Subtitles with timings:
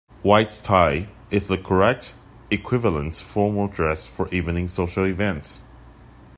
[0.23, 2.15] White tie is the correct,
[2.49, 5.63] equivalent formal dress for evening social events.